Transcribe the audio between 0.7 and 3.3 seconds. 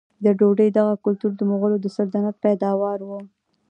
دغه کلتور د مغولو د سلطنت پیداوار و.